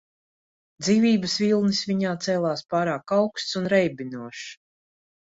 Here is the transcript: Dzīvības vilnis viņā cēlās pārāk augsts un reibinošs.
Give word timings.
Dzīvības 0.85 1.35
vilnis 1.43 1.81
viņā 1.89 2.13
cēlās 2.29 2.63
pārāk 2.75 3.13
augsts 3.19 3.59
un 3.61 3.69
reibinošs. 3.75 4.49